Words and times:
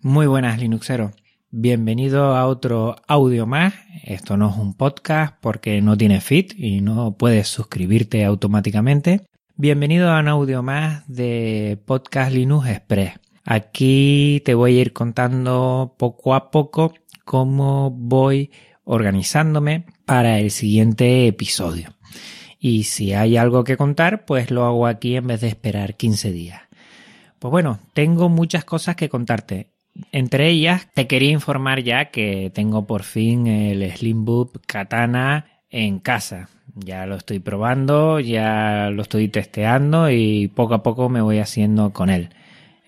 Muy 0.00 0.28
buenas 0.28 0.60
Linuxeros. 0.60 1.10
Bienvenido 1.50 2.36
a 2.36 2.46
otro 2.46 2.94
audio 3.08 3.46
más. 3.46 3.74
Esto 4.04 4.36
no 4.36 4.48
es 4.48 4.56
un 4.56 4.74
podcast 4.74 5.34
porque 5.40 5.82
no 5.82 5.96
tiene 5.98 6.20
feed 6.20 6.52
y 6.56 6.80
no 6.80 7.16
puedes 7.16 7.48
suscribirte 7.48 8.24
automáticamente. 8.24 9.26
Bienvenido 9.56 10.08
a 10.12 10.20
un 10.20 10.28
audio 10.28 10.62
más 10.62 11.02
de 11.08 11.80
Podcast 11.84 12.32
Linux 12.32 12.68
Express. 12.68 13.14
Aquí 13.44 14.40
te 14.44 14.54
voy 14.54 14.78
a 14.78 14.82
ir 14.82 14.92
contando 14.92 15.96
poco 15.98 16.36
a 16.36 16.52
poco 16.52 16.94
cómo 17.24 17.90
voy 17.90 18.52
organizándome 18.84 19.84
para 20.04 20.38
el 20.38 20.52
siguiente 20.52 21.26
episodio. 21.26 21.88
Y 22.60 22.84
si 22.84 23.14
hay 23.14 23.36
algo 23.36 23.64
que 23.64 23.76
contar, 23.76 24.26
pues 24.26 24.52
lo 24.52 24.64
hago 24.64 24.86
aquí 24.86 25.16
en 25.16 25.26
vez 25.26 25.40
de 25.40 25.48
esperar 25.48 25.96
15 25.96 26.30
días. 26.30 26.62
Pues 27.40 27.50
bueno, 27.50 27.80
tengo 27.94 28.28
muchas 28.28 28.64
cosas 28.64 28.94
que 28.94 29.08
contarte. 29.08 29.72
Entre 30.12 30.48
ellas, 30.48 30.88
te 30.94 31.06
quería 31.06 31.30
informar 31.30 31.82
ya 31.82 32.06
que 32.06 32.50
tengo 32.54 32.86
por 32.86 33.02
fin 33.02 33.46
el 33.46 33.90
Slimbook 33.90 34.60
Katana 34.66 35.46
en 35.70 35.98
casa. 35.98 36.48
Ya 36.74 37.06
lo 37.06 37.16
estoy 37.16 37.40
probando, 37.40 38.20
ya 38.20 38.90
lo 38.90 39.02
estoy 39.02 39.28
testeando 39.28 40.10
y 40.10 40.48
poco 40.48 40.74
a 40.74 40.82
poco 40.82 41.08
me 41.08 41.20
voy 41.20 41.38
haciendo 41.38 41.92
con 41.92 42.10
él. 42.10 42.30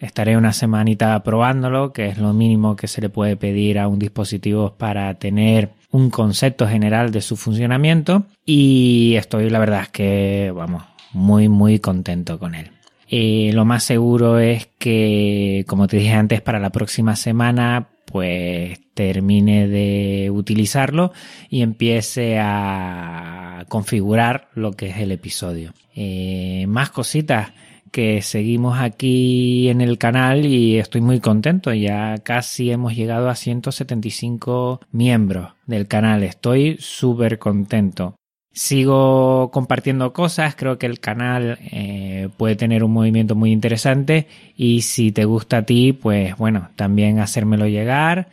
Estaré 0.00 0.36
una 0.36 0.52
semanita 0.52 1.22
probándolo, 1.22 1.92
que 1.92 2.06
es 2.06 2.16
lo 2.16 2.32
mínimo 2.32 2.74
que 2.74 2.88
se 2.88 3.02
le 3.02 3.10
puede 3.10 3.36
pedir 3.36 3.78
a 3.78 3.88
un 3.88 3.98
dispositivo 3.98 4.74
para 4.78 5.12
tener 5.14 5.70
un 5.90 6.08
concepto 6.08 6.66
general 6.66 7.10
de 7.10 7.20
su 7.20 7.36
funcionamiento 7.36 8.24
y 8.46 9.14
estoy 9.16 9.50
la 9.50 9.58
verdad 9.58 9.88
que 9.88 10.52
vamos 10.54 10.84
muy 11.12 11.48
muy 11.48 11.80
contento 11.80 12.38
con 12.38 12.54
él. 12.54 12.70
Eh, 13.12 13.50
lo 13.52 13.64
más 13.64 13.82
seguro 13.82 14.38
es 14.38 14.68
que, 14.78 15.64
como 15.66 15.88
te 15.88 15.96
dije 15.96 16.12
antes, 16.12 16.40
para 16.40 16.60
la 16.60 16.70
próxima 16.70 17.16
semana 17.16 17.88
pues 18.06 18.80
termine 18.94 19.68
de 19.68 20.30
utilizarlo 20.32 21.12
y 21.48 21.62
empiece 21.62 22.38
a 22.40 23.64
configurar 23.68 24.48
lo 24.54 24.72
que 24.72 24.90
es 24.90 24.98
el 24.98 25.12
episodio. 25.12 25.72
Eh, 25.94 26.66
más 26.68 26.90
cositas 26.90 27.52
que 27.90 28.22
seguimos 28.22 28.78
aquí 28.78 29.68
en 29.68 29.80
el 29.80 29.98
canal 29.98 30.44
y 30.44 30.78
estoy 30.78 31.00
muy 31.00 31.20
contento. 31.20 31.72
Ya 31.72 32.18
casi 32.18 32.70
hemos 32.70 32.94
llegado 32.94 33.28
a 33.28 33.34
175 33.34 34.80
miembros 34.92 35.52
del 35.66 35.88
canal. 35.88 36.22
Estoy 36.22 36.76
súper 36.78 37.38
contento. 37.38 38.19
Sigo 38.52 39.50
compartiendo 39.52 40.12
cosas, 40.12 40.56
creo 40.56 40.76
que 40.76 40.86
el 40.86 40.98
canal 40.98 41.58
eh, 41.70 42.28
puede 42.36 42.56
tener 42.56 42.82
un 42.82 42.92
movimiento 42.92 43.36
muy 43.36 43.52
interesante 43.52 44.26
y 44.56 44.82
si 44.82 45.12
te 45.12 45.24
gusta 45.24 45.58
a 45.58 45.62
ti, 45.62 45.92
pues 45.92 46.36
bueno, 46.36 46.70
también 46.76 47.20
hacérmelo 47.20 47.68
llegar. 47.68 48.28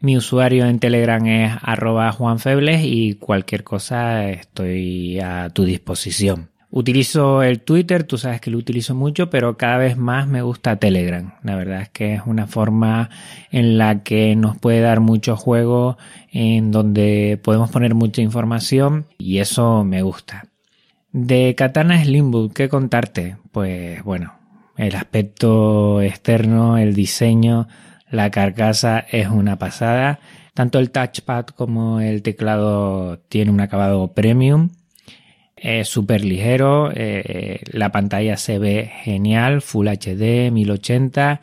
Mi 0.00 0.16
usuario 0.16 0.66
en 0.66 0.80
Telegram 0.80 1.24
es 1.26 1.52
arroba 1.62 2.10
juanfebles 2.10 2.82
y 2.82 3.14
cualquier 3.14 3.62
cosa 3.62 4.28
estoy 4.30 5.20
a 5.20 5.48
tu 5.50 5.64
disposición. 5.64 6.51
Utilizo 6.74 7.42
el 7.42 7.60
Twitter, 7.60 8.04
tú 8.04 8.16
sabes 8.16 8.40
que 8.40 8.50
lo 8.50 8.56
utilizo 8.56 8.94
mucho, 8.94 9.28
pero 9.28 9.58
cada 9.58 9.76
vez 9.76 9.98
más 9.98 10.26
me 10.26 10.40
gusta 10.40 10.76
Telegram. 10.76 11.34
La 11.42 11.54
verdad 11.54 11.82
es 11.82 11.90
que 11.90 12.14
es 12.14 12.22
una 12.24 12.46
forma 12.46 13.10
en 13.50 13.76
la 13.76 14.02
que 14.02 14.34
nos 14.36 14.56
puede 14.56 14.80
dar 14.80 15.00
mucho 15.00 15.36
juego, 15.36 15.98
en 16.30 16.70
donde 16.70 17.38
podemos 17.42 17.70
poner 17.70 17.94
mucha 17.94 18.22
información 18.22 19.04
y 19.18 19.40
eso 19.40 19.84
me 19.84 20.00
gusta. 20.00 20.46
De 21.12 21.54
Katana 21.54 22.02
Slimbook, 22.02 22.54
¿qué 22.54 22.70
contarte? 22.70 23.36
Pues 23.52 24.02
bueno, 24.02 24.32
el 24.78 24.96
aspecto 24.96 26.00
externo, 26.00 26.78
el 26.78 26.94
diseño, 26.94 27.68
la 28.10 28.30
carcasa 28.30 28.98
es 28.98 29.28
una 29.28 29.58
pasada. 29.58 30.20
Tanto 30.54 30.78
el 30.78 30.90
touchpad 30.90 31.48
como 31.48 32.00
el 32.00 32.22
teclado 32.22 33.18
tiene 33.28 33.50
un 33.50 33.60
acabado 33.60 34.14
premium 34.14 34.70
es 35.62 35.88
súper 35.88 36.24
ligero, 36.24 36.90
eh, 36.92 37.60
la 37.70 37.92
pantalla 37.92 38.36
se 38.36 38.58
ve 38.58 38.90
genial, 39.04 39.62
Full 39.62 39.86
HD, 39.86 40.50
1080 40.50 41.40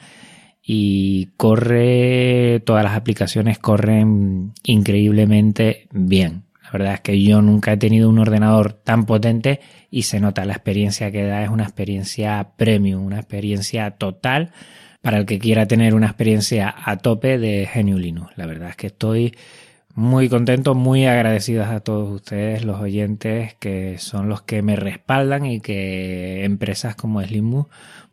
y 0.62 1.30
corre, 1.38 2.62
todas 2.66 2.84
las 2.84 2.96
aplicaciones 2.96 3.60
corren 3.60 4.52
increíblemente 4.64 5.88
bien. 5.92 6.44
La 6.62 6.72
verdad 6.72 6.94
es 6.96 7.00
que 7.02 7.24
yo 7.24 7.42
nunca 7.42 7.72
he 7.72 7.78
tenido 7.78 8.10
un 8.10 8.20
ordenador 8.20 8.74
tan 8.74 9.06
potente 9.06 9.62
y 9.90 10.04
se 10.04 10.20
nota 10.20 10.46
la 10.46 10.54
experiencia 10.54 11.12
que 11.12 11.24
da, 11.24 11.42
es 11.42 11.50
una 11.50 11.64
experiencia 11.64 12.52
premium, 12.58 13.06
una 13.06 13.20
experiencia 13.20 13.92
total 13.92 14.52
para 15.02 15.18
el 15.18 15.26
que 15.26 15.40
quiera 15.40 15.66
tener 15.66 15.96
una 15.96 16.08
experiencia 16.08 16.76
a 16.86 16.98
tope 16.98 17.38
de 17.38 17.68
GNU 17.74 17.98
Linux. 17.98 18.34
La 18.36 18.46
verdad 18.46 18.70
es 18.70 18.76
que 18.76 18.88
estoy 18.88 19.34
muy 19.96 20.30
contentos, 20.30 20.76
muy 20.76 21.06
agradecidos 21.06 21.68
a 21.68 21.80
todos 21.82 22.10
ustedes, 22.10 22.64
los 22.64 22.80
oyentes, 22.80 23.56
que 23.56 23.98
son 23.98 24.30
los 24.30 24.42
que 24.42 24.62
me 24.62 24.76
respaldan 24.76 25.46
y 25.46 25.60
que 25.60 26.46
empresas 26.46 26.96
como 26.96 27.22
Slimu 27.22 27.66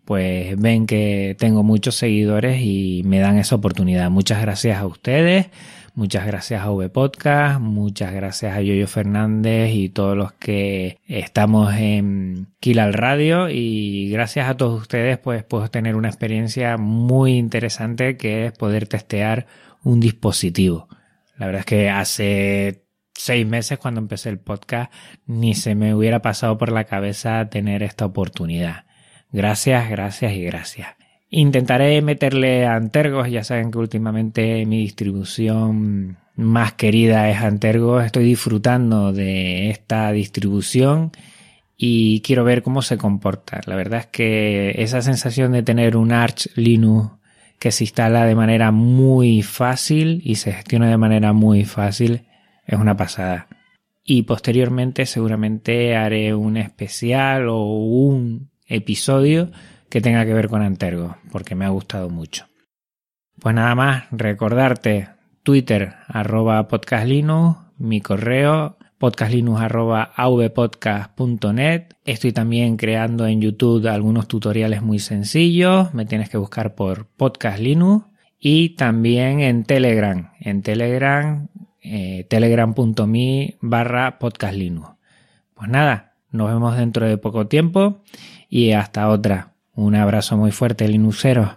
pues 0.07 0.59
ven 0.59 0.87
que 0.87 1.37
tengo 1.39 1.65
muchos 1.65 1.97
seguidores 1.97 2.61
y 2.63 3.03
me 3.05 3.19
dan 3.19 3.39
esa 3.39 3.57
oportunidad. 3.57 4.09
Muchas 4.09 4.41
gracias 4.41 4.79
a 4.79 4.87
ustedes, 4.87 5.49
muchas 5.97 6.25
gracias 6.27 6.63
a 6.63 6.71
V 6.71 6.89
Podcast, 6.91 7.61
muchas 7.61 8.15
gracias 8.15 8.57
a 8.57 8.63
Yoyo 8.63 8.87
Fernández 8.87 9.75
y 9.75 9.89
todos 9.89 10.17
los 10.17 10.33
que 10.33 11.01
estamos 11.09 11.75
en 11.75 12.47
Kilal 12.61 12.95
Radio 12.95 13.51
y 13.51 14.09
gracias 14.11 14.49
a 14.49 14.57
todos 14.57 14.81
ustedes 14.81 15.19
pues 15.19 15.43
puedo 15.43 15.69
tener 15.69 15.97
una 15.97 16.09
experiencia 16.09 16.77
muy 16.77 17.37
interesante 17.37 18.17
que 18.17 18.47
es 18.47 18.53
poder 18.53 18.87
testear 18.87 19.49
un 19.83 19.99
dispositivo. 19.99 20.89
La 21.39 21.47
verdad 21.47 21.61
es 21.61 21.67
que 21.67 21.91
hace 21.91 22.87
seis 23.15 23.47
meses 23.47 23.79
cuando 23.79 24.01
empecé 24.01 24.29
el 24.29 24.39
podcast 24.39 24.93
ni 25.27 25.55
se 25.55 25.75
me 25.75 25.95
hubiera 25.95 26.23
pasado 26.23 26.59
por 26.59 26.73
la 26.73 26.85
cabeza 26.85 27.49
tener 27.49 27.83
esta 27.83 28.07
oportunidad. 28.07 28.85
Gracias, 29.33 29.91
gracias 29.91 30.33
y 30.33 30.45
gracias. 30.45 30.89
Intentaré 31.29 32.01
meterle 32.03 32.67
a 32.67 32.77
Antergos, 32.77 33.29
ya 33.29 33.43
saben 33.43 33.71
que 33.71 33.79
últimamente 33.79 34.65
mi 34.65 34.79
distribución 34.79 36.19
más 36.37 36.75
querida 36.75 37.31
es 37.31 37.39
Antergos, 37.39 38.05
estoy 38.05 38.25
disfrutando 38.25 39.13
de 39.13 39.71
esta 39.71 40.13
distribución 40.13 41.11
y 41.77 42.21
quiero 42.21 42.45
ver 42.45 42.63
cómo 42.63 42.81
se 42.83 42.97
comporta. 42.97 43.61
La 43.67 43.75
verdad 43.75 44.01
es 44.01 44.07
que 44.07 44.75
esa 44.79 45.03
sensación 45.03 45.53
de 45.53 45.63
tener 45.63 45.97
un 45.97 46.13
Arch 46.13 46.49
Linux 46.55 47.11
que 47.59 47.73
se 47.73 47.85
instala 47.85 48.25
de 48.25 48.35
manera 48.35 48.71
muy 48.71 49.43
fácil 49.43 50.21
y 50.25 50.37
se 50.37 50.53
gestiona 50.53 50.89
de 50.89 50.97
manera 50.97 51.33
muy 51.33 51.65
fácil. 51.65 52.27
Es 52.67 52.79
una 52.79 52.97
pasada. 52.97 53.49
Y 54.05 54.23
posteriormente 54.23 55.07
seguramente 55.07 55.97
haré 55.97 56.35
un 56.35 56.57
especial 56.57 57.49
o 57.49 57.65
un 57.65 58.51
episodio 58.67 59.51
que 59.89 60.01
tenga 60.01 60.25
que 60.25 60.35
ver 60.35 60.49
con 60.49 60.63
Antergo, 60.63 61.17
porque 61.33 61.55
me 61.55 61.65
ha 61.65 61.71
gustado 61.71 62.09
mucho. 62.11 62.47
Pues 63.41 63.55
nada 63.55 63.75
más, 63.75 64.05
recordarte 64.11 65.09
Twitter 65.43 65.95
arroba 66.09 66.69
podcastlinux, 66.69 67.59
mi 67.79 68.01
correo 68.01 68.79
podcastlinux.avpodcast.net. 68.99 71.83
Estoy 72.05 72.33
también 72.33 72.77
creando 72.77 73.27
en 73.27 73.41
YouTube 73.41 73.87
algunos 73.87 74.29
tutoriales 74.29 74.83
muy 74.83 74.99
sencillos. 74.99 75.95
Me 75.95 76.05
tienes 76.07 76.31
que 76.31 76.39
buscar 76.39 76.75
por 76.75 77.07
Podcast 77.07 77.59
Linux. 77.59 78.07
Y 78.39 78.77
también 78.77 79.41
en 79.41 79.65
Telegram. 79.65 80.31
En 80.41 80.63
Telegram, 80.63 81.49
eh, 81.83 82.27
telegram.me 82.29 83.57
barra 83.61 84.19
Podcast 84.19 84.55
Linux. 84.55 84.91
Pues 85.55 85.71
nada, 85.71 86.15
nos 86.31 86.53
vemos 86.53 86.77
dentro 86.77 87.09
de 87.09 87.17
poco 87.19 87.47
tiempo 87.47 88.03
y 88.49 88.73
hasta 88.73 89.09
otra. 89.09 89.55
Un 89.75 89.95
abrazo 89.95 90.37
muy 90.37 90.53
fuerte, 90.53 90.89
Linuxeros. 90.89 91.51